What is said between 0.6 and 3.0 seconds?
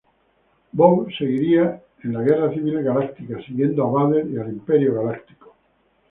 Bow seguiría en la Guerra Civil